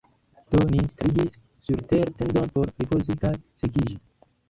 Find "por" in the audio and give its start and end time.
2.59-2.75